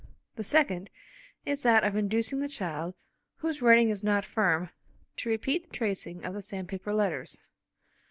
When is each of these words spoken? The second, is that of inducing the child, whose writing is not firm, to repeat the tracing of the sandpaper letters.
The 0.35 0.43
second, 0.43 0.89
is 1.45 1.61
that 1.61 1.83
of 1.83 1.95
inducing 1.95 2.39
the 2.39 2.49
child, 2.49 2.95
whose 3.35 3.61
writing 3.61 3.89
is 3.91 4.03
not 4.03 4.25
firm, 4.25 4.71
to 5.17 5.29
repeat 5.29 5.67
the 5.67 5.77
tracing 5.77 6.25
of 6.25 6.33
the 6.33 6.41
sandpaper 6.41 6.91
letters. 6.91 7.39